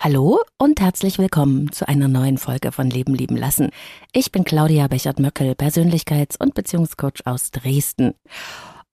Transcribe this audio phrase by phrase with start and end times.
[0.00, 3.70] Hallo und herzlich willkommen zu einer neuen Folge von Leben lieben lassen.
[4.12, 8.14] Ich bin Claudia Bechert-Möckel, Persönlichkeits- und Beziehungscoach aus Dresden.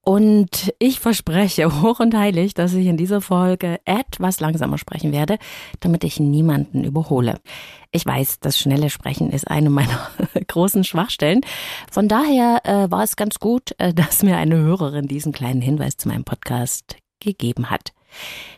[0.00, 5.38] Und ich verspreche hoch und heilig, dass ich in dieser Folge etwas langsamer sprechen werde,
[5.78, 7.38] damit ich niemanden überhole.
[7.92, 10.10] Ich weiß, das schnelle Sprechen ist eine meiner
[10.48, 11.42] großen Schwachstellen.
[11.88, 15.96] Von daher äh, war es ganz gut, äh, dass mir eine Hörerin diesen kleinen Hinweis
[15.96, 17.92] zu meinem Podcast gegeben hat.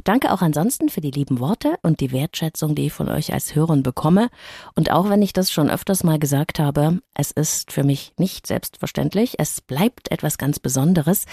[0.05, 3.55] Danke auch ansonsten für die lieben Worte und die Wertschätzung, die ich von euch als
[3.55, 4.29] Hörern bekomme.
[4.75, 8.47] Und auch wenn ich das schon öfters mal gesagt habe, es ist für mich nicht
[8.47, 9.35] selbstverständlich.
[9.39, 11.27] Es bleibt etwas ganz Besonderes,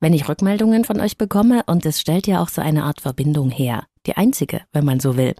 [0.00, 3.50] wenn ich Rückmeldungen von euch bekomme und es stellt ja auch so eine Art Verbindung
[3.50, 3.84] her.
[4.06, 5.34] Die einzige, wenn man so will.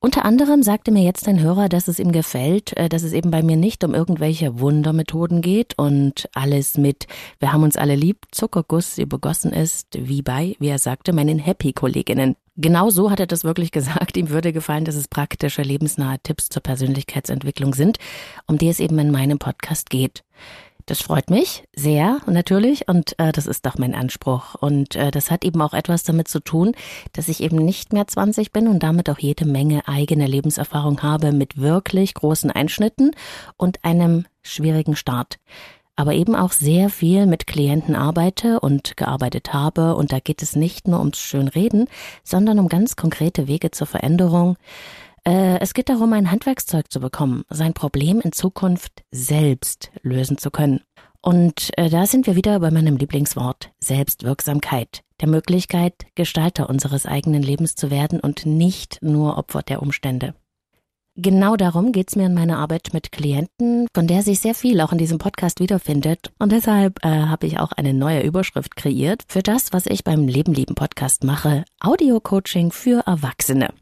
[0.00, 3.30] Unter anderem sagte mir jetzt ein Hörer, dass es ihm gefällt, äh, dass es eben
[3.30, 7.06] bei mir nicht um irgendwelche Wundermethoden geht und alles mit
[7.38, 12.36] Wir haben uns alle lieb, Zuckerguss übergossen ist, wie bei, wie er sagte, meinen Happy-Kolleginnen.
[12.56, 14.16] Genau so hat er das wirklich gesagt.
[14.16, 17.98] Ihm würde gefallen, dass es praktische, lebensnahe Tipps zur Persönlichkeitsentwicklung sind,
[18.46, 20.24] um die es eben in meinem Podcast geht.
[20.88, 24.54] Das freut mich sehr natürlich und äh, das ist doch mein Anspruch.
[24.54, 26.76] Und äh, das hat eben auch etwas damit zu tun,
[27.12, 31.32] dass ich eben nicht mehr 20 bin und damit auch jede Menge eigene Lebenserfahrung habe
[31.32, 33.10] mit wirklich großen Einschnitten
[33.56, 35.40] und einem schwierigen Start.
[35.96, 39.96] Aber eben auch sehr viel mit Klienten arbeite und gearbeitet habe.
[39.96, 41.88] Und da geht es nicht nur ums Schönreden,
[42.22, 44.56] sondern um ganz konkrete Wege zur Veränderung
[45.26, 50.50] äh, es geht darum, ein Handwerkszeug zu bekommen, sein Problem in Zukunft selbst lösen zu
[50.50, 50.80] können.
[51.20, 57.42] Und äh, da sind wir wieder bei meinem Lieblingswort Selbstwirksamkeit, der Möglichkeit, Gestalter unseres eigenen
[57.42, 60.34] Lebens zu werden und nicht nur Opfer der Umstände.
[61.18, 64.92] Genau darum geht's mir in meiner Arbeit mit Klienten, von der sich sehr viel auch
[64.92, 66.30] in diesem Podcast wiederfindet.
[66.38, 70.28] Und deshalb äh, habe ich auch eine neue Überschrift kreiert für das, was ich beim
[70.28, 73.72] Leben lieben Podcast mache, Audio-Coaching für Erwachsene.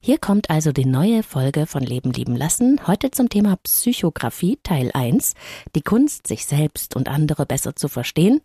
[0.00, 4.90] Hier kommt also die neue Folge von Leben lieben lassen, heute zum Thema Psychografie Teil
[4.94, 5.34] 1,
[5.74, 8.40] die Kunst, sich selbst und andere besser zu verstehen.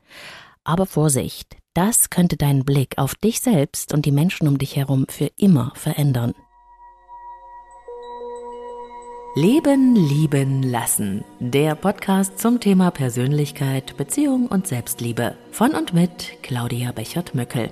[0.65, 5.05] Aber Vorsicht, das könnte deinen Blick auf dich selbst und die Menschen um dich herum
[5.07, 6.33] für immer verändern.
[9.35, 11.23] Leben, lieben, lassen.
[11.39, 15.35] Der Podcast zum Thema Persönlichkeit, Beziehung und Selbstliebe.
[15.49, 17.71] Von und mit Claudia Bechert-Möckel.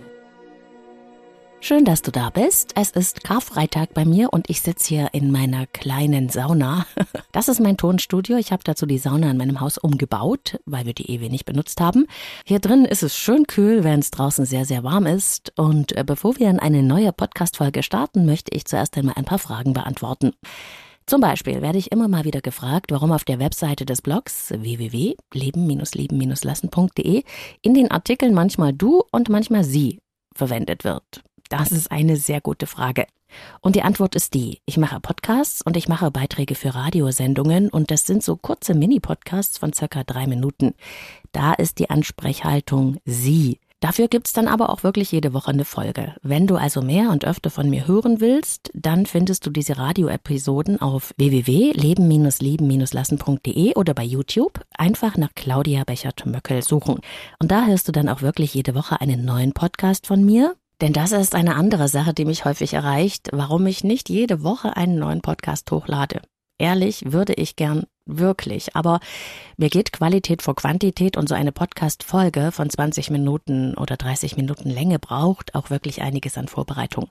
[1.60, 2.72] Schön, dass du da bist.
[2.76, 6.88] Es ist Karfreitag bei mir und ich sitze hier in meiner kleinen Sauna.
[7.32, 8.38] Das ist mein Tonstudio.
[8.38, 11.80] Ich habe dazu die Sauna in meinem Haus umgebaut, weil wir die eh wenig benutzt
[11.80, 12.08] haben.
[12.44, 15.54] Hier drin ist es schön kühl, während es draußen sehr, sehr warm ist.
[15.58, 19.40] Und äh, bevor wir in eine neue Podcast-Folge starten, möchte ich zuerst einmal ein paar
[19.40, 20.34] Fragen beantworten.
[21.06, 27.24] Zum Beispiel werde ich immer mal wieder gefragt, warum auf der Webseite des Blogs www.leben-lieben-lassen.de
[27.62, 30.00] in den Artikeln manchmal du und manchmal sie
[30.34, 31.24] verwendet wird.
[31.50, 33.06] Das ist eine sehr gute Frage.
[33.62, 37.92] Und die Antwort ist die, ich mache Podcasts und ich mache Beiträge für Radiosendungen und
[37.92, 40.74] das sind so kurze Mini-Podcasts von circa drei Minuten.
[41.32, 43.60] Da ist die Ansprechhaltung Sie.
[43.82, 46.14] Dafür gibt's dann aber auch wirklich jede Woche eine Folge.
[46.22, 50.80] Wenn du also mehr und öfter von mir hören willst, dann findest du diese Radioepisoden
[50.80, 57.00] auf www.leben-lieben-lassen.de oder bei YouTube einfach nach Claudia Bechert-Möckel suchen.
[57.40, 60.56] Und da hörst du dann auch wirklich jede Woche einen neuen Podcast von mir.
[60.80, 64.78] Denn das ist eine andere Sache, die mich häufig erreicht, warum ich nicht jede Woche
[64.78, 66.22] einen neuen Podcast hochlade.
[66.60, 67.88] Ehrlich würde ich gern
[68.20, 68.76] wirklich.
[68.76, 69.00] Aber
[69.58, 74.70] mir geht Qualität vor Quantität und so eine Podcast-Folge von 20 Minuten oder 30 Minuten
[74.70, 77.10] Länge braucht auch wirklich einiges an Vorbereitung.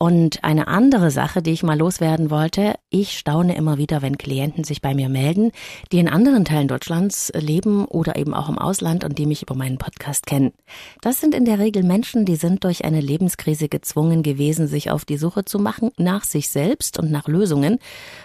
[0.00, 4.62] Und eine andere Sache, die ich mal loswerden wollte, ich staune immer wieder, wenn Klienten
[4.62, 5.50] sich bei mir melden,
[5.90, 9.56] die in anderen Teilen Deutschlands leben oder eben auch im Ausland und die mich über
[9.56, 10.52] meinen Podcast kennen.
[11.00, 15.04] Das sind in der Regel Menschen, die sind durch eine Lebenskrise gezwungen gewesen, sich auf
[15.04, 17.80] die Suche zu machen nach sich selbst und nach Lösungen.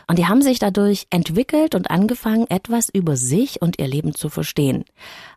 [0.07, 4.29] Und die haben sich dadurch entwickelt und angefangen, etwas über sich und ihr Leben zu
[4.29, 4.85] verstehen.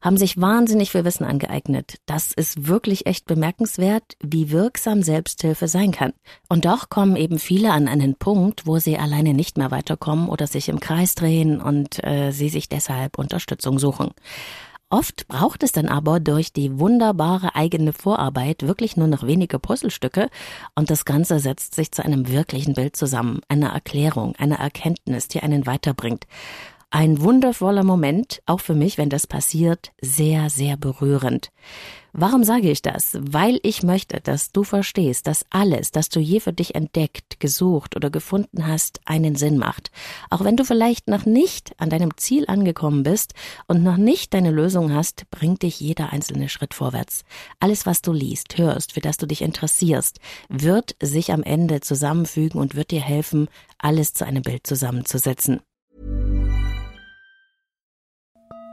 [0.03, 1.95] Haben sich wahnsinnig viel Wissen angeeignet.
[2.05, 6.13] Das ist wirklich echt bemerkenswert, wie wirksam Selbsthilfe sein kann.
[6.49, 10.47] Und doch kommen eben viele an einen Punkt, wo sie alleine nicht mehr weiterkommen oder
[10.47, 14.13] sich im Kreis drehen und äh, sie sich deshalb Unterstützung suchen.
[14.89, 20.31] Oft braucht es dann aber durch die wunderbare eigene Vorarbeit wirklich nur noch wenige Puzzlestücke
[20.77, 25.41] und das Ganze setzt sich zu einem wirklichen Bild zusammen, einer Erklärung, einer Erkenntnis, die
[25.43, 26.27] einen weiterbringt.
[26.91, 31.51] Ein wundervoller Moment, auch für mich, wenn das passiert, sehr, sehr berührend.
[32.13, 33.19] Warum sage ich das?
[33.21, 37.97] Weil ich möchte, dass du verstehst, dass alles, das du je für dich entdeckt, gesucht
[37.97, 39.91] oder gefunden hast, einen Sinn macht.
[40.31, 43.35] Auch wenn du vielleicht noch nicht an deinem Ziel angekommen bist
[43.67, 47.25] und noch nicht deine Lösung hast, bringt dich jeder einzelne Schritt vorwärts.
[47.59, 52.61] Alles, was du liest, hörst, für das du dich interessierst, wird sich am Ende zusammenfügen
[52.61, 55.61] und wird dir helfen, alles zu einem Bild zusammenzusetzen.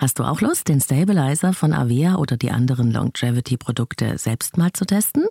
[0.00, 4.86] Hast du auch Lust, den Stabilizer von Avea oder die anderen Longevity-Produkte selbst mal zu
[4.86, 5.26] testen?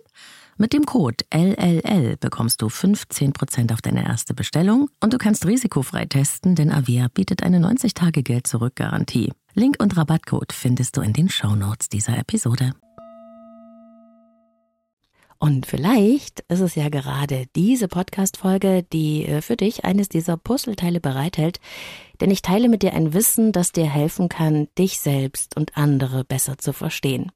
[0.58, 6.06] Mit dem Code LLL bekommst du 15% auf deine erste Bestellung und du kannst risikofrei
[6.06, 9.32] testen, denn Avia bietet eine 90-Tage-Geld-Zurück-Garantie.
[9.54, 12.72] Link und Rabattcode findest du in den Shownotes dieser Episode.
[15.40, 21.00] Und vielleicht ist es ja gerade diese Podcast-Folge, die äh, für dich eines dieser Puzzleteile
[21.00, 21.60] bereithält,
[22.20, 26.24] denn ich teile mit dir ein Wissen, das dir helfen kann, dich selbst und andere
[26.24, 27.32] besser zu verstehen.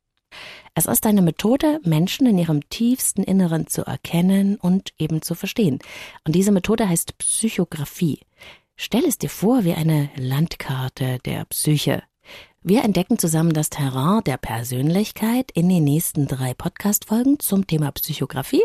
[0.75, 5.79] Es ist eine Methode, Menschen in ihrem tiefsten Inneren zu erkennen und eben zu verstehen.
[6.25, 8.21] Und diese Methode heißt Psychographie.
[8.77, 12.03] Stell es dir vor wie eine Landkarte der Psyche.
[12.63, 18.65] Wir entdecken zusammen das Terrain der Persönlichkeit in den nächsten drei Podcast-Folgen zum Thema Psychographie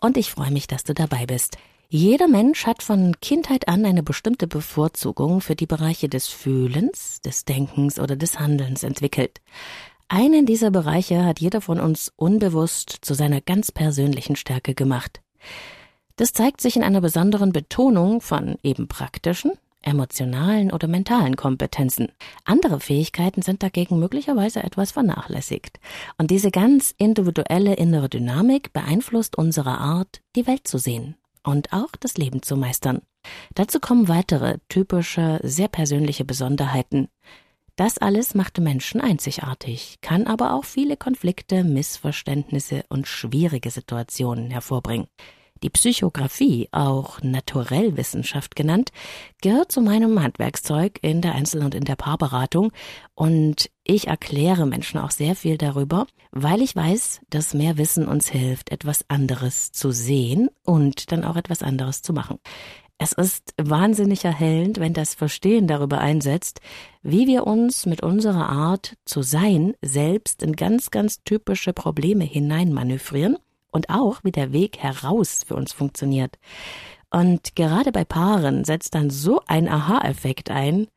[0.00, 1.56] und ich freue mich, dass du dabei bist.
[1.90, 7.46] Jeder Mensch hat von Kindheit an eine bestimmte Bevorzugung für die Bereiche des Fühlens, des
[7.46, 9.40] Denkens oder des Handelns entwickelt.
[10.06, 15.22] Einen dieser Bereiche hat jeder von uns unbewusst zu seiner ganz persönlichen Stärke gemacht.
[16.16, 22.12] Das zeigt sich in einer besonderen Betonung von eben praktischen, emotionalen oder mentalen Kompetenzen.
[22.44, 25.80] Andere Fähigkeiten sind dagegen möglicherweise etwas vernachlässigt.
[26.18, 31.16] Und diese ganz individuelle innere Dynamik beeinflusst unsere Art, die Welt zu sehen
[31.48, 33.00] und auch das Leben zu meistern.
[33.54, 37.08] Dazu kommen weitere typische, sehr persönliche Besonderheiten.
[37.74, 45.06] Das alles macht Menschen einzigartig, kann aber auch viele Konflikte, Missverständnisse und schwierige Situationen hervorbringen.
[45.62, 48.90] Die Psychographie, auch Naturellwissenschaft genannt,
[49.42, 52.72] gehört zu meinem Handwerkszeug in der Einzel- und in der Paarberatung
[53.14, 58.28] und ich erkläre Menschen auch sehr viel darüber, weil ich weiß, dass mehr Wissen uns
[58.28, 62.38] hilft, etwas anderes zu sehen und dann auch etwas anderes zu machen.
[63.00, 66.60] Es ist wahnsinnig erhellend, wenn das Verstehen darüber einsetzt,
[67.02, 73.38] wie wir uns mit unserer Art zu sein selbst in ganz, ganz typische Probleme hineinmanövrieren
[73.70, 76.38] und auch wie der Weg heraus für uns funktioniert.
[77.10, 80.88] Und gerade bei Paaren setzt dann so ein Aha-Effekt ein,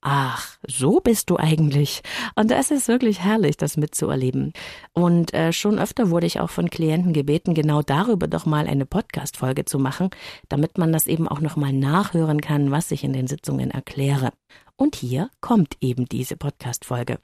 [0.00, 2.02] Ach, so bist du eigentlich.
[2.36, 4.52] Und es ist wirklich herrlich, das mitzuerleben.
[4.92, 8.86] Und äh, schon öfter wurde ich auch von Klienten gebeten, genau darüber doch mal eine
[8.86, 10.10] Podcast-Folge zu machen,
[10.48, 14.30] damit man das eben auch nochmal nachhören kann, was ich in den Sitzungen erkläre.
[14.76, 17.18] Und hier kommt eben diese Podcast-Folge.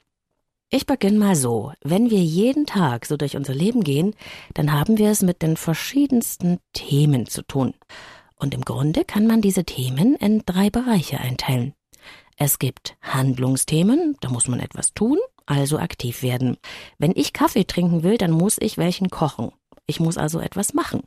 [0.69, 1.73] Ich beginne mal so.
[1.83, 4.15] Wenn wir jeden Tag so durch unser Leben gehen,
[4.55, 7.75] dann haben wir es mit den verschiedensten Themen zu tun.
[8.37, 11.73] Und im Grunde kann man diese Themen in drei Bereiche einteilen.
[12.35, 16.57] Es gibt Handlungsthemen, da muss man etwas tun, also aktiv werden.
[16.97, 19.51] Wenn ich Kaffee trinken will, dann muss ich welchen kochen.
[19.87, 21.03] Ich muss also etwas machen.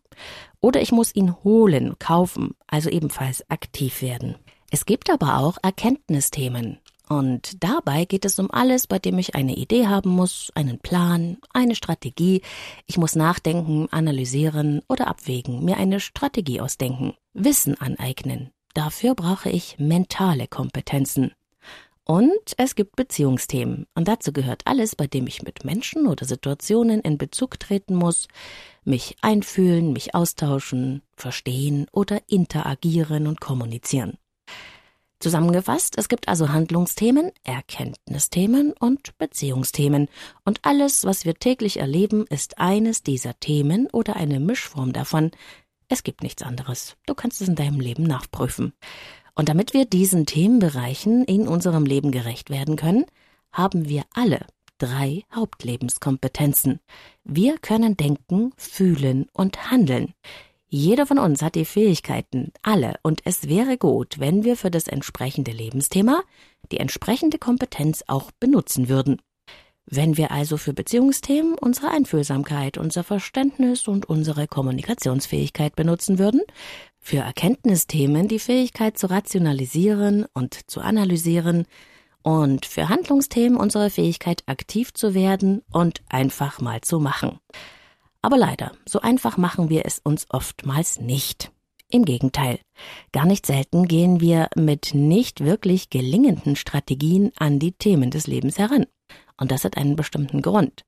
[0.61, 4.37] Oder ich muss ihn holen, kaufen, also ebenfalls aktiv werden.
[4.71, 6.79] Es gibt aber auch Erkenntnisthemen.
[7.09, 11.39] Und dabei geht es um alles, bei dem ich eine Idee haben muss, einen Plan,
[11.53, 12.43] eine Strategie.
[12.87, 19.77] Ich muss nachdenken, analysieren oder abwägen, mir eine Strategie ausdenken, Wissen aneignen, Dafür brauche ich
[19.79, 21.33] mentale Kompetenzen.
[22.05, 23.87] Und es gibt Beziehungsthemen.
[23.95, 28.29] Und dazu gehört alles, bei dem ich mit Menschen oder Situationen in Bezug treten muss,
[28.85, 34.17] mich einfühlen, mich austauschen, verstehen oder interagieren und kommunizieren.
[35.21, 40.09] Zusammengefasst, es gibt also Handlungsthemen, Erkenntnisthemen und Beziehungsthemen.
[40.45, 45.33] Und alles, was wir täglich erleben, ist eines dieser Themen oder eine Mischform davon.
[45.89, 46.97] Es gibt nichts anderes.
[47.07, 48.75] Du kannst es in deinem Leben nachprüfen.
[49.35, 53.05] Und damit wir diesen Themenbereichen in unserem Leben gerecht werden können,
[53.51, 54.47] haben wir alle
[54.79, 56.79] drei Hauptlebenskompetenzen.
[57.25, 60.15] Wir können denken, fühlen und handeln.
[60.71, 64.87] Jeder von uns hat die Fähigkeiten, alle, und es wäre gut, wenn wir für das
[64.87, 66.23] entsprechende Lebensthema
[66.71, 69.23] die entsprechende Kompetenz auch benutzen würden.
[69.87, 76.43] Wenn wir also für Beziehungsthemen unsere Einfühlsamkeit, unser Verständnis und unsere Kommunikationsfähigkeit benutzen würden,
[76.99, 81.65] für Erkenntnisthemen die Fähigkeit zu rationalisieren und zu analysieren
[82.23, 87.39] und für Handlungsthemen unsere Fähigkeit aktiv zu werden und einfach mal zu machen.
[88.23, 91.53] Aber leider, so einfach machen wir es uns oftmals nicht.
[91.91, 92.59] Im Gegenteil,
[93.13, 98.59] gar nicht selten gehen wir mit nicht wirklich gelingenden Strategien an die Themen des Lebens
[98.59, 98.87] heran.
[99.39, 100.85] Und das hat einen bestimmten Grund.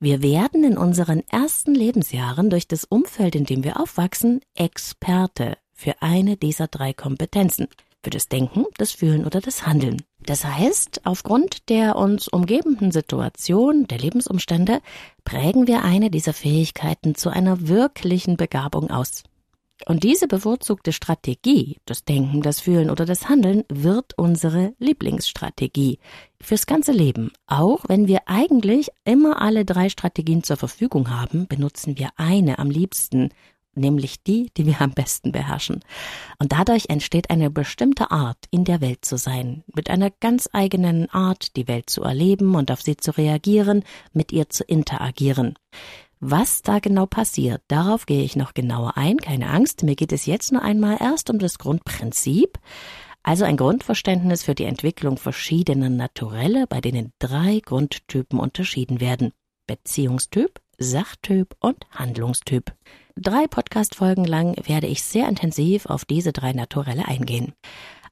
[0.00, 6.02] Wir werden in unseren ersten Lebensjahren durch das Umfeld, in dem wir aufwachsen, Experte für
[6.02, 7.68] eine dieser drei Kompetenzen.
[8.04, 10.02] Für das Denken, das Fühlen oder das Handeln.
[10.20, 14.82] Das heißt, aufgrund der uns umgebenden Situation, der Lebensumstände,
[15.24, 19.22] prägen wir eine dieser Fähigkeiten zu einer wirklichen Begabung aus.
[19.86, 25.98] Und diese bevorzugte Strategie, das Denken, das Fühlen oder das Handeln, wird unsere Lieblingsstrategie
[26.42, 27.32] fürs ganze Leben.
[27.46, 32.70] Auch wenn wir eigentlich immer alle drei Strategien zur Verfügung haben, benutzen wir eine am
[32.70, 33.30] liebsten
[33.76, 35.80] nämlich die, die wir am besten beherrschen.
[36.38, 41.10] Und dadurch entsteht eine bestimmte Art, in der Welt zu sein, mit einer ganz eigenen
[41.10, 45.54] Art, die Welt zu erleben und auf sie zu reagieren, mit ihr zu interagieren.
[46.20, 50.26] Was da genau passiert, darauf gehe ich noch genauer ein, keine Angst, mir geht es
[50.26, 52.58] jetzt nur einmal erst um das Grundprinzip,
[53.22, 59.32] also ein Grundverständnis für die Entwicklung verschiedener Naturelle, bei denen drei Grundtypen unterschieden werden.
[59.66, 62.72] Beziehungstyp, Sachtyp und Handlungstyp.
[63.16, 67.52] Drei Podcast-Folgen lang werde ich sehr intensiv auf diese drei Naturelle eingehen.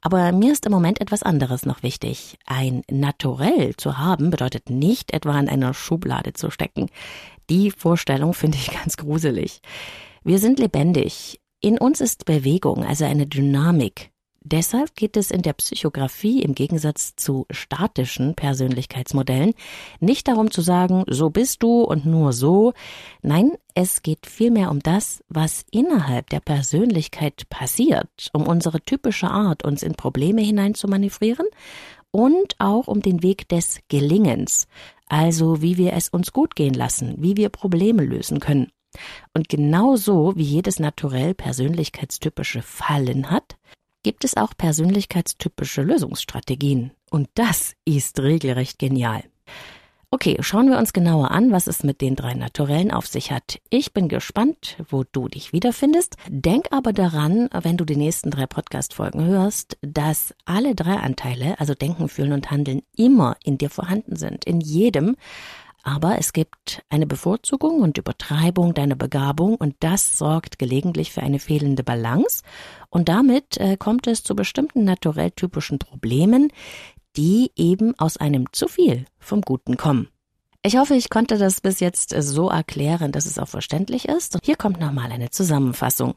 [0.00, 2.38] Aber mir ist im Moment etwas anderes noch wichtig.
[2.46, 6.88] Ein Naturell zu haben bedeutet nicht etwa in einer Schublade zu stecken.
[7.50, 9.60] Die Vorstellung finde ich ganz gruselig.
[10.22, 11.40] Wir sind lebendig.
[11.60, 14.11] In uns ist Bewegung, also eine Dynamik.
[14.44, 19.54] Deshalb geht es in der Psychografie im Gegensatz zu statischen Persönlichkeitsmodellen
[20.00, 22.72] nicht darum zu sagen, so bist du und nur so.
[23.22, 29.64] Nein, es geht vielmehr um das, was innerhalb der Persönlichkeit passiert, um unsere typische Art,
[29.64, 31.46] uns in Probleme hinein zu manövrieren
[32.10, 34.66] und auch um den Weg des Gelingens,
[35.08, 38.72] also wie wir es uns gut gehen lassen, wie wir Probleme lösen können.
[39.34, 43.56] Und genauso wie jedes naturell persönlichkeitstypische Fallen hat,
[44.02, 46.92] gibt es auch persönlichkeitstypische Lösungsstrategien.
[47.10, 49.24] Und das ist regelrecht genial.
[50.14, 53.60] Okay, schauen wir uns genauer an, was es mit den drei Naturellen auf sich hat.
[53.70, 56.16] Ich bin gespannt, wo du dich wiederfindest.
[56.28, 61.72] Denk aber daran, wenn du die nächsten drei Podcast-Folgen hörst, dass alle drei Anteile, also
[61.74, 64.44] Denken, Fühlen und Handeln, immer in dir vorhanden sind.
[64.44, 65.16] In jedem
[65.82, 71.38] aber es gibt eine Bevorzugung und Übertreibung deiner Begabung und das sorgt gelegentlich für eine
[71.38, 72.42] fehlende Balance
[72.90, 76.52] und damit äh, kommt es zu bestimmten naturell typischen Problemen,
[77.16, 80.08] die eben aus einem zu viel vom Guten kommen.
[80.64, 84.38] Ich hoffe, ich konnte das bis jetzt so erklären, dass es auch verständlich ist.
[84.44, 86.14] Hier kommt nochmal eine Zusammenfassung.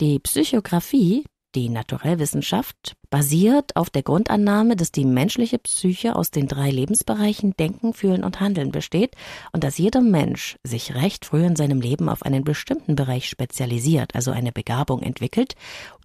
[0.00, 1.24] Die Psychografie
[1.54, 7.92] die Naturellwissenschaft basiert auf der Grundannahme, dass die menschliche Psyche aus den drei Lebensbereichen Denken,
[7.92, 9.14] Fühlen und Handeln besteht
[9.52, 14.14] und dass jeder Mensch sich recht früh in seinem Leben auf einen bestimmten Bereich spezialisiert,
[14.14, 15.54] also eine Begabung entwickelt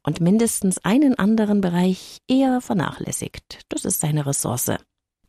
[0.04, 3.62] und mindestens einen anderen Bereich eher vernachlässigt.
[3.70, 4.72] Das ist seine Ressource.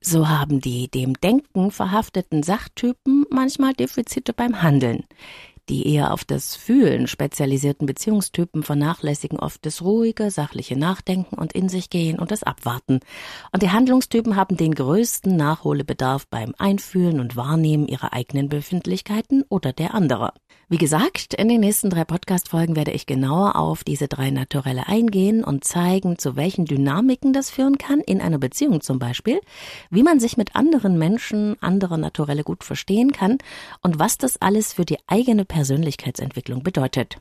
[0.00, 5.04] So haben die dem Denken verhafteten Sachtypen manchmal Defizite beim Handeln.
[5.68, 11.68] Die eher auf das Fühlen spezialisierten Beziehungstypen vernachlässigen oft das ruhige, sachliche Nachdenken und in
[11.68, 13.00] sich gehen und das Abwarten.
[13.52, 19.74] Und die Handlungstypen haben den größten Nachholbedarf beim Einfühlen und Wahrnehmen ihrer eigenen Befindlichkeiten oder
[19.74, 20.32] der anderer.
[20.70, 25.42] Wie gesagt, in den nächsten drei Podcast-Folgen werde ich genauer auf diese drei Naturelle eingehen
[25.42, 29.40] und zeigen, zu welchen Dynamiken das führen kann, in einer Beziehung zum Beispiel,
[29.88, 33.38] wie man sich mit anderen Menschen, anderer Naturelle gut verstehen kann
[33.80, 37.16] und was das alles für die eigene Persönlichkeitsentwicklung bedeutet.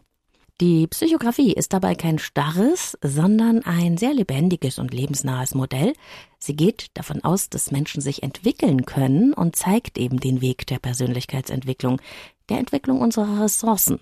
[0.59, 5.93] Die Psychografie ist dabei kein starres, sondern ein sehr lebendiges und lebensnahes Modell.
[6.39, 10.79] Sie geht davon aus, dass Menschen sich entwickeln können und zeigt eben den Weg der
[10.79, 12.01] Persönlichkeitsentwicklung,
[12.49, 13.99] der Entwicklung unserer Ressourcen.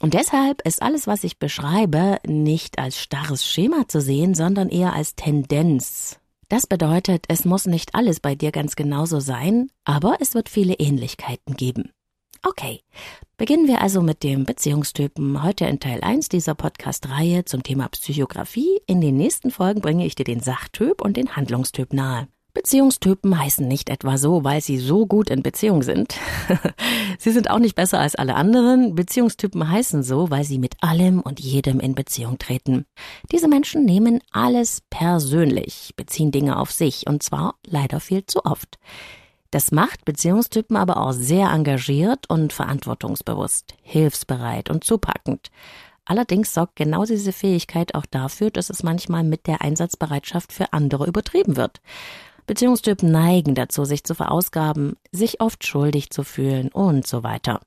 [0.00, 4.94] Und deshalb ist alles, was ich beschreibe, nicht als starres Schema zu sehen, sondern eher
[4.94, 6.18] als Tendenz.
[6.48, 10.74] Das bedeutet, es muss nicht alles bei dir ganz genauso sein, aber es wird viele
[10.74, 11.90] Ähnlichkeiten geben.
[12.42, 12.80] Okay,
[13.36, 15.42] beginnen wir also mit dem Beziehungstypen.
[15.42, 18.80] Heute in Teil 1 dieser Podcast-Reihe zum Thema Psychografie.
[18.86, 22.28] In den nächsten Folgen bringe ich dir den Sachtyp und den Handlungstyp nahe.
[22.56, 26.14] Beziehungstypen heißen nicht etwa so, weil sie so gut in Beziehung sind.
[27.18, 28.94] sie sind auch nicht besser als alle anderen.
[28.94, 32.86] Beziehungstypen heißen so, weil sie mit allem und jedem in Beziehung treten.
[33.30, 38.78] Diese Menschen nehmen alles persönlich, beziehen Dinge auf sich und zwar leider viel zu oft.
[39.50, 45.50] Das macht Beziehungstypen aber auch sehr engagiert und verantwortungsbewusst, hilfsbereit und zupackend.
[46.06, 51.06] Allerdings sorgt genau diese Fähigkeit auch dafür, dass es manchmal mit der Einsatzbereitschaft für andere
[51.06, 51.82] übertrieben wird.
[52.46, 57.60] Beziehungstypen neigen dazu, sich zu verausgaben, sich oft schuldig zu fühlen und so weiter.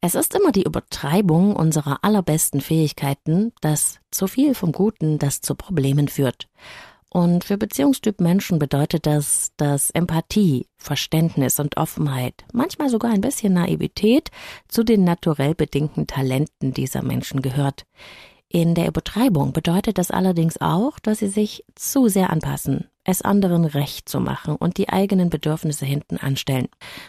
[0.00, 5.54] Es ist immer die Übertreibung unserer allerbesten Fähigkeiten, das zu viel vom Guten, das zu
[5.54, 6.48] Problemen führt.
[7.08, 13.54] Und für Beziehungstyp Menschen bedeutet das, dass Empathie, Verständnis und Offenheit, manchmal sogar ein bisschen
[13.54, 14.30] Naivität
[14.66, 17.86] zu den naturell bedingten Talenten dieser Menschen gehört.
[18.48, 23.64] In der Übertreibung bedeutet das allerdings auch, dass sie sich zu sehr anpassen, es anderen
[23.64, 26.68] recht zu machen und die eigenen Bedürfnisse hinten anstellen.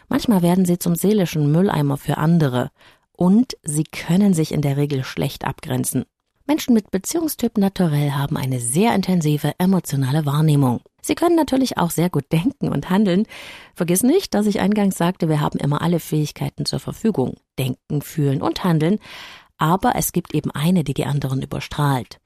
[0.10, 2.72] Manchmal werden sie zum seelischen Mülleimer für andere
[3.14, 6.06] und sie können sich in der Regel schlecht abgrenzen.
[6.48, 10.82] Menschen mit Beziehungstyp naturell haben eine sehr intensive emotionale Wahrnehmung.
[11.02, 13.26] Sie können natürlich auch sehr gut denken und handeln.
[13.74, 17.38] Vergiss nicht, dass ich eingangs sagte, wir haben immer alle Fähigkeiten zur Verfügung.
[17.58, 19.00] Denken, fühlen und handeln.
[19.58, 22.20] Aber es gibt eben eine, die die anderen überstrahlt.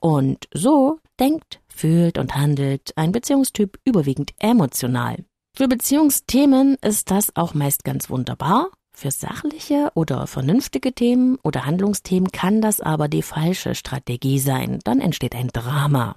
[0.00, 5.24] Und so denkt, fühlt und handelt ein Beziehungstyp überwiegend emotional.
[5.56, 8.70] Für Beziehungsthemen ist das auch meist ganz wunderbar.
[8.92, 14.80] Für sachliche oder vernünftige Themen oder Handlungsthemen kann das aber die falsche Strategie sein.
[14.84, 16.16] Dann entsteht ein Drama.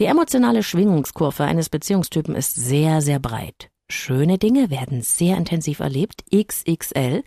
[0.00, 3.70] Die emotionale Schwingungskurve eines Beziehungstypen ist sehr, sehr breit.
[3.90, 7.24] Schöne Dinge werden sehr intensiv erlebt, XXL,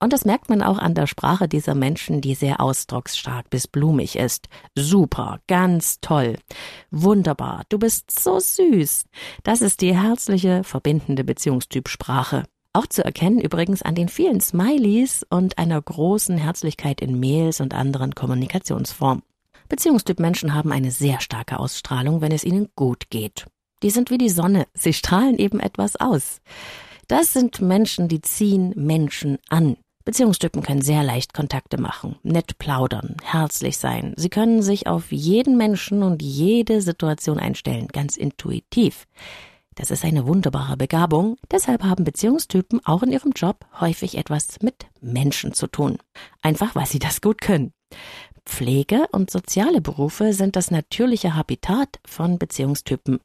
[0.00, 4.16] und das merkt man auch an der Sprache dieser Menschen, die sehr ausdrucksstark bis blumig
[4.16, 4.48] ist.
[4.74, 6.38] Super, ganz toll,
[6.90, 9.04] wunderbar, du bist so süß.
[9.42, 12.44] Das ist die herzliche, verbindende Beziehungstypsprache.
[12.72, 17.74] Auch zu erkennen übrigens an den vielen Smileys und einer großen Herzlichkeit in Mails und
[17.74, 19.22] anderen Kommunikationsformen.
[19.68, 23.46] Beziehungstyp Menschen haben eine sehr starke Ausstrahlung, wenn es ihnen gut geht.
[23.82, 26.40] Die sind wie die Sonne, sie strahlen eben etwas aus.
[27.08, 29.76] Das sind Menschen, die ziehen Menschen an.
[30.10, 34.12] Beziehungstypen können sehr leicht Kontakte machen, nett plaudern, herzlich sein.
[34.16, 39.06] Sie können sich auf jeden Menschen und jede Situation einstellen, ganz intuitiv.
[39.76, 41.36] Das ist eine wunderbare Begabung.
[41.52, 45.98] Deshalb haben Beziehungstypen auch in ihrem Job häufig etwas mit Menschen zu tun.
[46.42, 47.72] Einfach weil sie das gut können.
[48.44, 53.20] Pflege und soziale Berufe sind das natürliche Habitat von Beziehungstypen.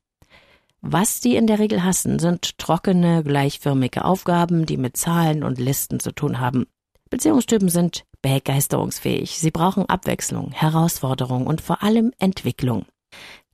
[0.81, 5.99] Was die in der Regel hassen, sind trockene, gleichförmige Aufgaben, die mit Zahlen und Listen
[5.99, 6.67] zu tun haben.
[7.15, 9.39] Beziehungstypen sind begeisterungsfähig.
[9.39, 12.85] Sie brauchen Abwechslung, Herausforderung und vor allem Entwicklung.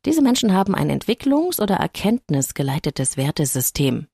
[0.04, 4.08] Diese Menschen haben ein entwicklungs- oder erkenntnisgeleitetes Wertesystem.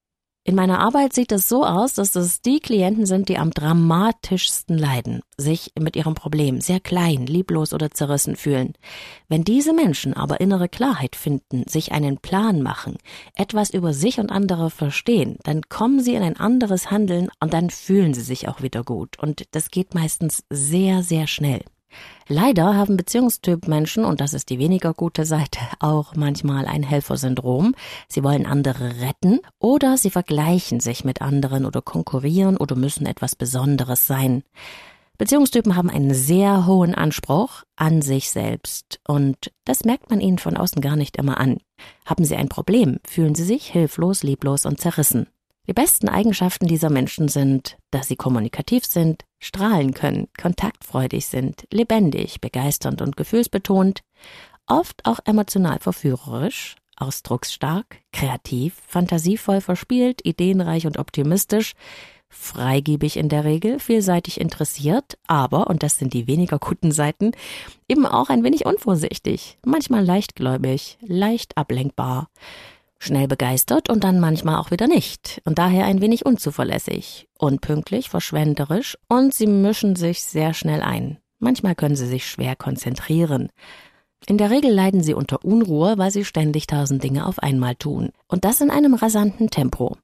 [0.47, 4.77] In meiner Arbeit sieht es so aus, dass es die Klienten sind, die am dramatischsten
[4.77, 8.71] leiden, sich mit ihrem Problem sehr klein, lieblos oder zerrissen fühlen.
[9.27, 12.95] Wenn diese Menschen aber innere Klarheit finden, sich einen Plan machen,
[13.35, 17.69] etwas über sich und andere verstehen, dann kommen sie in ein anderes Handeln und dann
[17.69, 19.19] fühlen sie sich auch wieder gut.
[19.19, 21.65] Und das geht meistens sehr, sehr schnell.
[22.27, 27.73] Leider haben Beziehungstyp-Menschen, und das ist die weniger gute Seite, auch manchmal ein Helfersyndrom.
[28.07, 33.35] Sie wollen andere retten oder sie vergleichen sich mit anderen oder konkurrieren oder müssen etwas
[33.35, 34.43] Besonderes sein.
[35.17, 40.57] Beziehungstypen haben einen sehr hohen Anspruch an sich selbst und das merkt man ihnen von
[40.57, 41.57] außen gar nicht immer an.
[42.05, 45.27] Haben sie ein Problem, fühlen sie sich hilflos, lieblos und zerrissen.
[45.67, 52.39] Die besten Eigenschaften dieser Menschen sind, dass sie kommunikativ sind, strahlen können, kontaktfreudig sind, lebendig,
[52.39, 54.01] begeisternd und gefühlsbetont,
[54.65, 61.73] oft auch emotional verführerisch, ausdrucksstark, kreativ, fantasievoll verspielt, ideenreich und optimistisch,
[62.29, 67.31] freigebig in der Regel, vielseitig interessiert, aber, und das sind die weniger guten Seiten,
[67.89, 72.29] eben auch ein wenig unvorsichtig, manchmal leichtgläubig, leicht ablenkbar,
[72.99, 78.97] Schnell begeistert und dann manchmal auch wieder nicht und daher ein wenig unzuverlässig, unpünktlich, verschwenderisch
[79.07, 81.19] und sie mischen sich sehr schnell ein.
[81.39, 83.49] Manchmal können sie sich schwer konzentrieren.
[84.25, 88.09] In der Regel leiden sie unter Unruhe, weil sie ständig tausend Dinge auf einmal tun.
[88.27, 89.97] Und das in einem rasanten Tempo.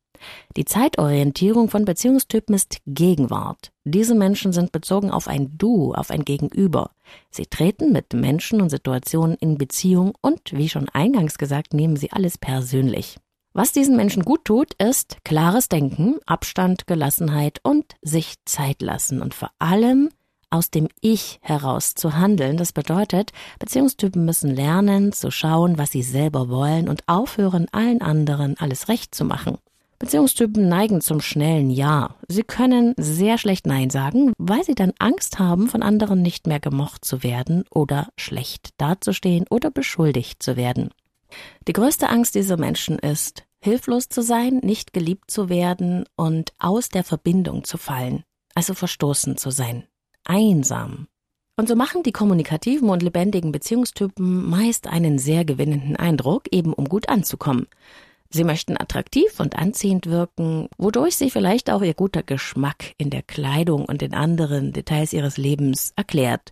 [0.56, 3.72] Die Zeitorientierung von Beziehungstypen ist Gegenwart.
[3.84, 6.92] Diese Menschen sind bezogen auf ein Du, auf ein Gegenüber.
[7.30, 12.12] Sie treten mit Menschen und Situationen in Beziehung und, wie schon eingangs gesagt, nehmen sie
[12.12, 13.18] alles persönlich.
[13.54, 19.36] Was diesen Menschen gut tut, ist klares Denken, Abstand, Gelassenheit und sich Zeit lassen und
[19.36, 20.10] vor allem
[20.54, 22.58] aus dem Ich heraus zu handeln.
[22.58, 28.56] Das bedeutet, Beziehungstypen müssen lernen zu schauen, was sie selber wollen und aufhören, allen anderen
[28.60, 29.58] alles recht zu machen.
[30.04, 32.16] Beziehungstypen neigen zum schnellen Ja.
[32.28, 36.60] Sie können sehr schlecht Nein sagen, weil sie dann Angst haben, von anderen nicht mehr
[36.60, 40.90] gemocht zu werden oder schlecht dazustehen oder beschuldigt zu werden.
[41.70, 46.90] Die größte Angst dieser Menschen ist, hilflos zu sein, nicht geliebt zu werden und aus
[46.90, 49.86] der Verbindung zu fallen, also verstoßen zu sein,
[50.26, 51.08] einsam.
[51.56, 56.90] Und so machen die kommunikativen und lebendigen Beziehungstypen meist einen sehr gewinnenden Eindruck, eben um
[56.90, 57.68] gut anzukommen.
[58.36, 63.22] Sie möchten attraktiv und anziehend wirken, wodurch sie vielleicht auch ihr guter Geschmack in der
[63.22, 66.52] Kleidung und in anderen Details ihres Lebens erklärt.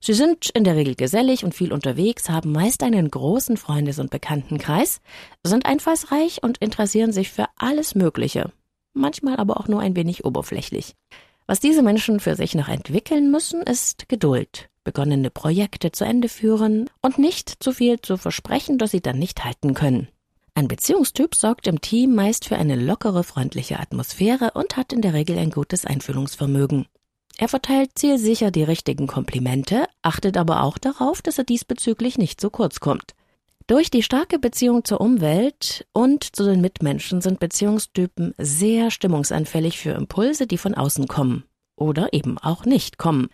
[0.00, 4.10] Sie sind in der Regel gesellig und viel unterwegs, haben meist einen großen Freundes- und
[4.10, 5.02] Bekanntenkreis,
[5.42, 8.50] sind einfallsreich und interessieren sich für alles Mögliche,
[8.94, 10.94] manchmal aber auch nur ein wenig oberflächlich.
[11.46, 16.88] Was diese Menschen für sich noch entwickeln müssen, ist Geduld, begonnene Projekte zu Ende führen
[17.02, 20.08] und nicht zu viel zu versprechen, das sie dann nicht halten können.
[20.54, 25.14] Ein Beziehungstyp sorgt im Team meist für eine lockere, freundliche Atmosphäre und hat in der
[25.14, 26.86] Regel ein gutes Einfühlungsvermögen.
[27.38, 32.50] Er verteilt zielsicher die richtigen Komplimente, achtet aber auch darauf, dass er diesbezüglich nicht zu
[32.50, 33.14] kurz kommt.
[33.66, 39.92] Durch die starke Beziehung zur Umwelt und zu den Mitmenschen sind Beziehungstypen sehr stimmungsanfällig für
[39.92, 41.44] Impulse, die von außen kommen
[41.80, 43.28] oder eben auch nicht kommen.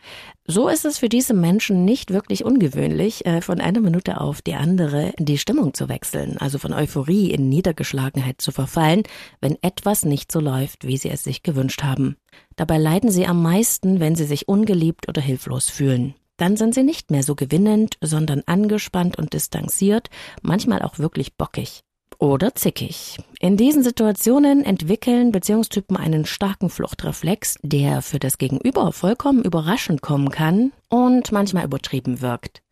[0.46, 4.54] So ist es für diese Menschen nicht wirklich ungewöhnlich, äh, von einer Minute auf die
[4.54, 9.02] andere die Stimmung zu wechseln, also von Euphorie in Niedergeschlagenheit zu verfallen,
[9.40, 12.16] wenn etwas nicht so läuft, wie sie es sich gewünscht haben.
[12.54, 16.14] Dabei leiden sie am meisten, wenn sie sich ungeliebt oder hilflos fühlen.
[16.36, 20.10] Dann sind sie nicht mehr so gewinnend, sondern angespannt und distanziert,
[20.42, 21.82] manchmal auch wirklich bockig
[22.18, 23.18] oder zickig.
[23.40, 30.30] In diesen Situationen entwickeln Beziehungstypen einen starken Fluchtreflex, der für das Gegenüber vollkommen überraschend kommen
[30.30, 32.62] kann und manchmal übertrieben wirkt.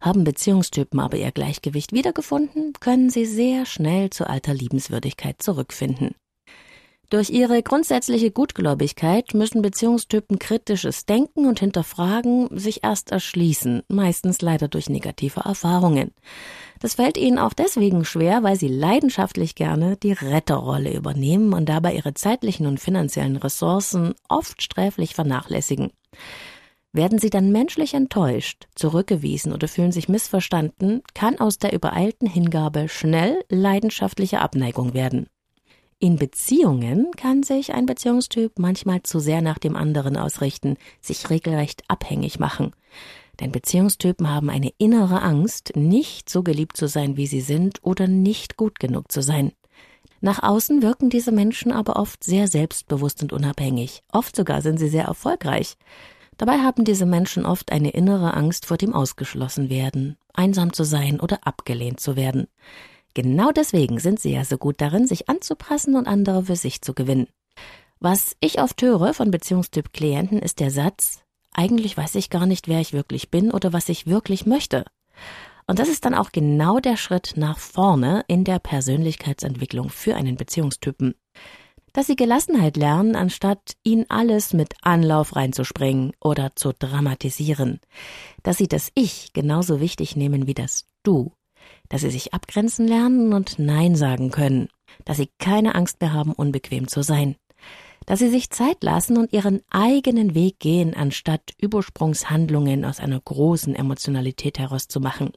[0.00, 6.14] Haben Beziehungstypen aber ihr Gleichgewicht wiedergefunden, können sie sehr schnell zu alter Liebenswürdigkeit zurückfinden.
[7.12, 14.66] Durch ihre grundsätzliche Gutgläubigkeit müssen Beziehungstypen kritisches Denken und Hinterfragen sich erst erschließen, meistens leider
[14.66, 16.12] durch negative Erfahrungen.
[16.80, 21.94] Das fällt ihnen auch deswegen schwer, weil sie leidenschaftlich gerne die Retterrolle übernehmen und dabei
[21.94, 25.92] ihre zeitlichen und finanziellen Ressourcen oft sträflich vernachlässigen.
[26.94, 32.88] Werden sie dann menschlich enttäuscht, zurückgewiesen oder fühlen sich missverstanden, kann aus der übereilten Hingabe
[32.88, 35.26] schnell leidenschaftliche Abneigung werden.
[36.02, 41.84] In Beziehungen kann sich ein Beziehungstyp manchmal zu sehr nach dem anderen ausrichten, sich regelrecht
[41.86, 42.72] abhängig machen.
[43.38, 48.08] Denn Beziehungstypen haben eine innere Angst, nicht so geliebt zu sein, wie sie sind, oder
[48.08, 49.52] nicht gut genug zu sein.
[50.20, 54.02] Nach außen wirken diese Menschen aber oft sehr selbstbewusst und unabhängig.
[54.10, 55.76] Oft sogar sind sie sehr erfolgreich.
[56.36, 61.46] Dabei haben diese Menschen oft eine innere Angst vor dem Ausgeschlossenwerden, einsam zu sein oder
[61.46, 62.48] abgelehnt zu werden.
[63.14, 66.94] Genau deswegen sind sie ja so gut darin, sich anzupassen und andere für sich zu
[66.94, 67.28] gewinnen.
[68.00, 71.20] Was ich oft höre von Beziehungstyp-Klienten ist der Satz,
[71.52, 74.86] eigentlich weiß ich gar nicht, wer ich wirklich bin oder was ich wirklich möchte.
[75.66, 80.36] Und das ist dann auch genau der Schritt nach vorne in der Persönlichkeitsentwicklung für einen
[80.36, 81.14] Beziehungstypen.
[81.92, 87.80] Dass sie Gelassenheit lernen, anstatt ihnen alles mit Anlauf reinzuspringen oder zu dramatisieren.
[88.42, 91.32] Dass sie das Ich genauso wichtig nehmen wie das Du
[91.88, 94.68] dass sie sich abgrenzen lernen und Nein sagen können,
[95.04, 97.36] dass sie keine Angst mehr haben, unbequem zu sein,
[98.06, 103.74] dass sie sich Zeit lassen und ihren eigenen Weg gehen, anstatt Übersprungshandlungen aus einer großen
[103.74, 105.32] Emotionalität herauszumachen.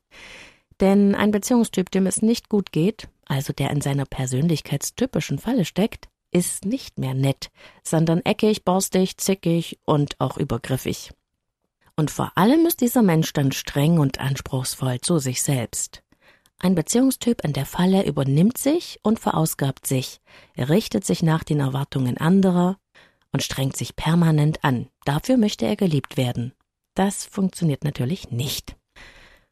[0.79, 6.07] Denn ein Beziehungstyp, dem es nicht gut geht, also der in seiner persönlichkeitstypischen Falle steckt,
[6.31, 7.49] ist nicht mehr nett,
[7.83, 11.11] sondern eckig, borstig, zickig und auch übergriffig.
[11.95, 16.03] Und vor allem ist dieser Mensch dann streng und anspruchsvoll zu sich selbst.
[16.59, 20.19] Ein Beziehungstyp in der Falle übernimmt sich und verausgabt sich,
[20.57, 22.77] richtet sich nach den Erwartungen anderer
[23.31, 24.87] und strengt sich permanent an.
[25.03, 26.53] Dafür möchte er geliebt werden.
[26.95, 28.77] Das funktioniert natürlich nicht.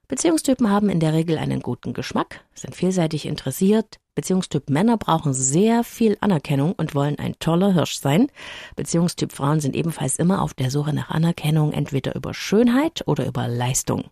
[0.07, 5.83] Beziehungstypen haben in der Regel einen guten Geschmack, sind vielseitig interessiert, Beziehungstyp Männer brauchen sehr
[5.83, 8.27] viel Anerkennung und wollen ein toller Hirsch sein.
[8.75, 13.47] Beziehungstyp Frauen sind ebenfalls immer auf der Suche nach Anerkennung, entweder über Schönheit oder über
[13.47, 14.05] Leistung.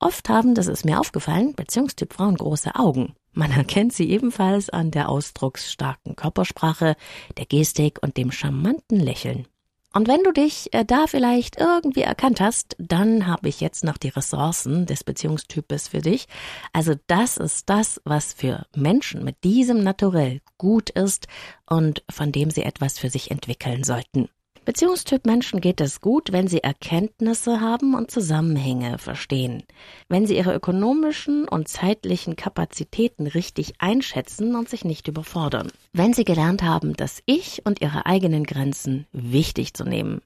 [0.00, 3.14] Oft haben, das ist mir aufgefallen, Beziehungstyp Frauen große Augen.
[3.32, 6.96] Man erkennt sie ebenfalls an der ausdrucksstarken Körpersprache,
[7.36, 9.46] der Gestik und dem charmanten Lächeln.
[9.92, 13.98] Und wenn du dich äh, da vielleicht irgendwie erkannt hast, dann habe ich jetzt noch
[13.98, 16.28] die Ressourcen des Beziehungstypes für dich.
[16.72, 21.26] Also das ist das, was für Menschen mit diesem Naturell gut ist
[21.68, 24.28] und von dem sie etwas für sich entwickeln sollten.
[24.70, 29.64] Beziehungstyp Menschen geht es gut, wenn sie Erkenntnisse haben und Zusammenhänge verstehen,
[30.08, 36.24] wenn sie ihre ökonomischen und zeitlichen Kapazitäten richtig einschätzen und sich nicht überfordern, wenn sie
[36.24, 40.20] gelernt haben, das Ich und ihre eigenen Grenzen wichtig zu nehmen.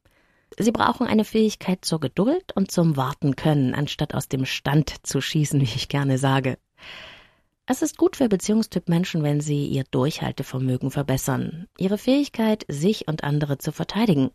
[0.58, 5.22] Sie brauchen eine Fähigkeit zur Geduld und zum Warten können, anstatt aus dem Stand zu
[5.22, 6.58] schießen, wie ich gerne sage.
[7.66, 13.24] Es ist gut für Beziehungstyp Menschen, wenn sie ihr Durchhaltevermögen verbessern, ihre Fähigkeit, sich und
[13.24, 14.30] andere zu verteidigen,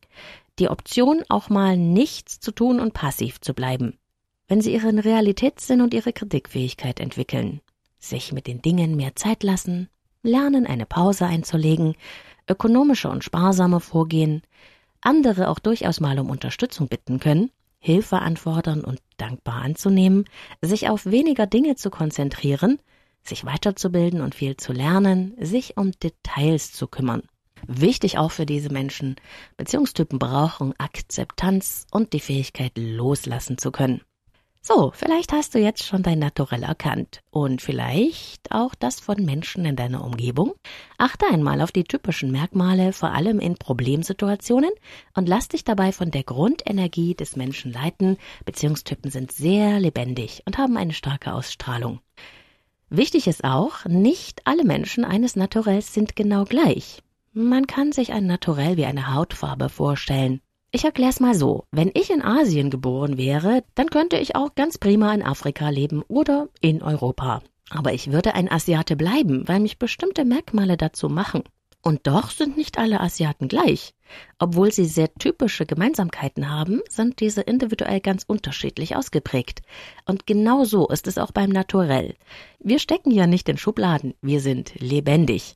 [0.58, 4.00] die Option, auch mal nichts zu tun und passiv zu bleiben,
[4.48, 7.62] wenn sie ihren Realitätssinn und ihre Kritikfähigkeit entwickeln,
[8.00, 9.90] sich mit den Dingen mehr Zeit lassen,
[10.24, 11.94] lernen, eine Pause einzulegen,
[12.50, 14.42] ökonomischer und sparsamer vorgehen,
[15.02, 20.26] andere auch durchaus mal um Unterstützung bitten können, Hilfe anfordern und dankbar anzunehmen,
[20.62, 22.80] sich auf weniger Dinge zu konzentrieren,
[23.24, 27.24] sich weiterzubilden und viel zu lernen, sich um Details zu kümmern.
[27.68, 29.16] Wichtig auch für diese Menschen,
[29.58, 34.02] Beziehungstypen brauchen Akzeptanz und die Fähigkeit loslassen zu können.
[34.62, 39.64] So, vielleicht hast du jetzt schon dein Naturell erkannt und vielleicht auch das von Menschen
[39.64, 40.54] in deiner Umgebung.
[40.98, 44.72] Achte einmal auf die typischen Merkmale, vor allem in Problemsituationen
[45.16, 48.18] und lass dich dabei von der Grundenergie des Menschen leiten.
[48.44, 52.02] Beziehungstypen sind sehr lebendig und haben eine starke Ausstrahlung.
[52.90, 57.04] Wichtig ist auch, nicht alle Menschen eines Naturells sind genau gleich.
[57.34, 60.42] Man kann sich ein Naturell wie eine Hautfarbe vorstellen.
[60.72, 61.66] Ich erklär's mal so.
[61.72, 66.02] Wenn ich in Asien geboren wäre, dann könnte ich auch ganz prima in Afrika leben
[66.08, 67.42] oder in Europa.
[67.70, 71.44] Aber ich würde ein Asiate bleiben, weil mich bestimmte Merkmale dazu machen.
[71.82, 73.94] Und doch sind nicht alle Asiaten gleich.
[74.38, 79.62] Obwohl sie sehr typische Gemeinsamkeiten haben, sind diese individuell ganz unterschiedlich ausgeprägt.
[80.06, 82.16] Und genau so ist es auch beim Naturell.
[82.60, 85.56] Wir stecken ja nicht in Schubladen, wir sind lebendig.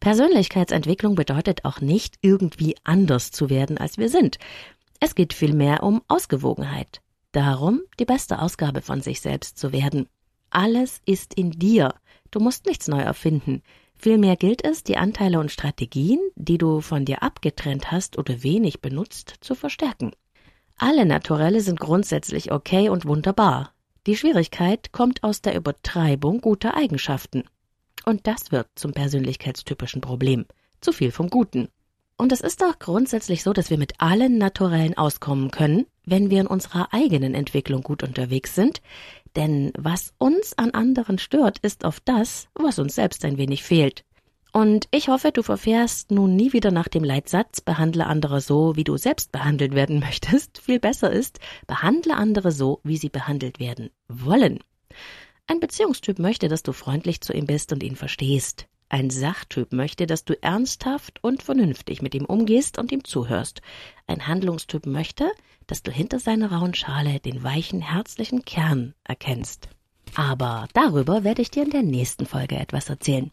[0.00, 4.38] Persönlichkeitsentwicklung bedeutet auch nicht irgendwie anders zu werden, als wir sind.
[5.00, 7.00] Es geht vielmehr um Ausgewogenheit.
[7.32, 10.08] Darum, die beste Ausgabe von sich selbst zu werden.
[10.50, 11.94] Alles ist in dir.
[12.30, 13.62] Du musst nichts neu erfinden.
[13.96, 18.80] Vielmehr gilt es, die Anteile und Strategien, die du von dir abgetrennt hast oder wenig
[18.80, 20.12] benutzt, zu verstärken.
[20.76, 23.72] Alle Naturelle sind grundsätzlich okay und wunderbar.
[24.06, 27.44] Die Schwierigkeit kommt aus der Übertreibung guter Eigenschaften.
[28.04, 30.44] Und das wird zum persönlichkeitstypischen Problem.
[30.80, 31.68] Zu viel vom Guten.
[32.18, 36.40] Und es ist auch grundsätzlich so, dass wir mit allen Naturellen auskommen können, wenn wir
[36.40, 38.80] in unserer eigenen Entwicklung gut unterwegs sind,
[39.36, 44.04] denn was uns an anderen stört, ist oft das, was uns selbst ein wenig fehlt.
[44.52, 48.84] Und ich hoffe, du verfährst nun nie wieder nach dem Leitsatz, behandle andere so, wie
[48.84, 50.58] du selbst behandelt werden möchtest.
[50.58, 54.60] Viel besser ist, behandle andere so, wie sie behandelt werden wollen.
[55.46, 58.66] Ein Beziehungstyp möchte, dass du freundlich zu ihm bist und ihn verstehst.
[58.88, 63.60] Ein Sachtyp möchte, dass du ernsthaft und vernünftig mit ihm umgehst und ihm zuhörst.
[64.06, 65.30] Ein Handlungstyp möchte,
[65.66, 69.68] dass du hinter seiner rauen Schale den weichen, herzlichen Kern erkennst.
[70.14, 73.32] Aber darüber werde ich dir in der nächsten Folge etwas erzählen.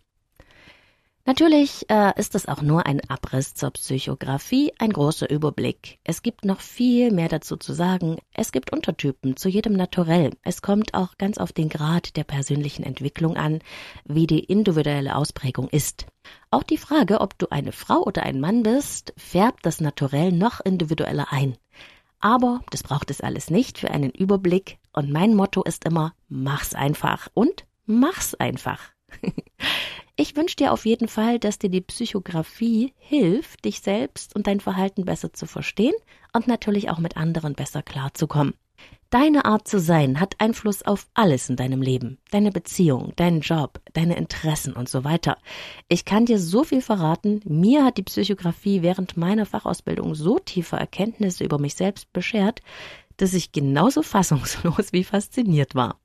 [1.26, 5.98] Natürlich äh, ist es auch nur ein Abriss zur Psychografie, ein großer Überblick.
[6.04, 8.18] Es gibt noch viel mehr dazu zu sagen.
[8.34, 10.32] Es gibt Untertypen zu jedem Naturell.
[10.44, 13.60] Es kommt auch ganz auf den Grad der persönlichen Entwicklung an,
[14.04, 16.08] wie die individuelle Ausprägung ist.
[16.52, 20.60] Auch die Frage, ob du eine Frau oder ein Mann bist, färbt das Naturell noch
[20.60, 21.56] individueller ein.
[22.20, 24.78] Aber das braucht es alles nicht für einen Überblick.
[24.92, 28.82] Und mein Motto ist immer, mach's einfach und mach's einfach.
[30.16, 34.60] Ich wünsche dir auf jeden Fall, dass dir die Psychografie hilft, dich selbst und dein
[34.60, 35.96] Verhalten besser zu verstehen
[36.34, 38.54] und natürlich auch mit anderen besser klarzukommen.
[39.10, 42.20] Deine Art zu sein hat Einfluss auf alles in deinem Leben.
[42.30, 45.38] Deine Beziehung, deinen Job, deine Interessen und so weiter.
[45.88, 47.42] Ich kann dir so viel verraten.
[47.46, 52.62] Mir hat die Psychografie während meiner Fachausbildung so tiefe Erkenntnisse über mich selbst beschert,
[53.18, 56.00] dass ich genauso fassungslos wie fasziniert war.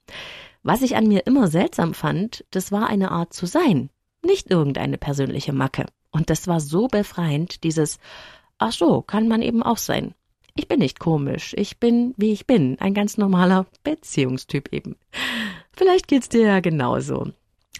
[0.63, 3.91] Was ich an mir immer seltsam fand, das war eine Art zu sein,
[4.25, 5.87] nicht irgendeine persönliche Macke.
[6.11, 7.99] Und das war so befreiend, dieses
[8.59, 10.15] Ach so, kann man eben auch sein.
[10.57, 14.97] Ich bin nicht komisch, ich bin, wie ich bin, ein ganz normaler Beziehungstyp eben.
[15.73, 17.31] Vielleicht geht's dir ja genauso.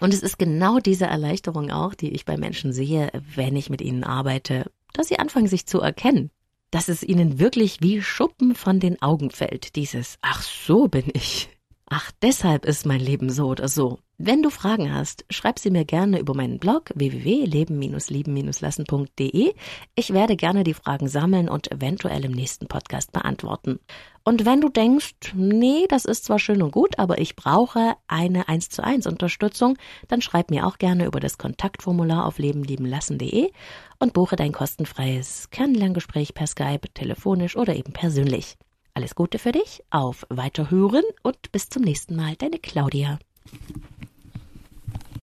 [0.01, 3.81] Und es ist genau diese Erleichterung auch, die ich bei Menschen sehe, wenn ich mit
[3.81, 6.31] ihnen arbeite, dass sie anfangen, sich zu erkennen.
[6.71, 9.75] Dass es ihnen wirklich wie Schuppen von den Augen fällt.
[9.75, 11.49] Dieses, ach so bin ich.
[11.87, 13.99] Ach, deshalb ist mein Leben so oder so.
[14.21, 19.55] Wenn du Fragen hast, schreib sie mir gerne über meinen Blog www.leben-lieben-lassen.de.
[19.95, 23.79] Ich werde gerne die Fragen sammeln und eventuell im nächsten Podcast beantworten.
[24.25, 28.49] Und wenn du denkst, nee, das ist zwar schön und gut, aber ich brauche eine
[28.49, 29.79] 1 zu 1 Unterstützung,
[30.09, 33.53] dann schreib mir auch gerne über das Kontaktformular auf lebenliebenlassen.de
[34.01, 38.57] und buche dein kostenfreies Kennenlerngespräch per Skype, telefonisch oder eben persönlich.
[38.95, 43.21] Alles Gute für dich, auf Weiterhören und bis zum nächsten Mal, deine Claudia.